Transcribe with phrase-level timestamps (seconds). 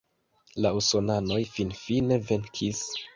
[0.65, 2.81] La usonanoj finfine venkis.